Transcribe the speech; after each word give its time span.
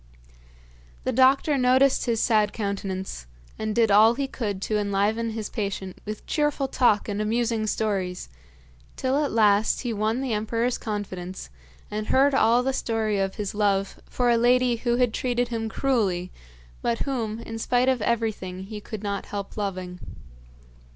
The 1.03 1.11
doctor 1.11 1.59
noticed 1.59 2.05
his 2.07 2.19
sad 2.19 2.53
countenance 2.53 3.27
and 3.59 3.75
did 3.75 3.91
all 3.91 4.15
he 4.15 4.25
could 4.27 4.59
to 4.63 4.79
enliven 4.79 5.29
his 5.29 5.47
patient 5.47 5.99
with 6.05 6.25
cheerful 6.25 6.67
talk 6.67 7.07
and 7.07 7.21
amusing 7.21 7.67
stories, 7.67 8.27
till 8.95 9.23
at 9.23 9.31
last 9.31 9.81
he 9.81 9.93
won 9.93 10.19
the 10.21 10.33
emperor's 10.33 10.79
confidence 10.79 11.51
and 11.91 12.07
heard 12.07 12.33
all 12.33 12.63
the 12.63 12.73
story 12.73 13.19
of 13.19 13.35
his 13.35 13.53
love 13.53 13.99
for 14.09 14.31
a 14.31 14.37
lady 14.37 14.77
who 14.77 14.95
had 14.95 15.13
treated 15.13 15.49
him 15.49 15.69
cruelly, 15.69 16.31
but 16.81 17.01
whom, 17.05 17.37
in 17.41 17.59
spite 17.59 17.87
of 17.87 18.01
everything, 18.01 18.63
he 18.63 18.81
could 18.81 19.03
not 19.03 19.27
help 19.27 19.55
loving. 19.55 19.99